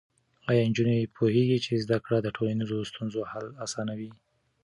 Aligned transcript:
ایا 0.49 0.63
نجونې 0.69 1.11
پوهېږي 1.17 1.57
چې 1.65 1.81
زده 1.83 1.97
کړه 2.05 2.17
د 2.21 2.27
ټولنیزو 2.37 2.77
ستونزو 2.91 3.21
حل 3.31 3.47
اسانوي؟ 3.65 4.11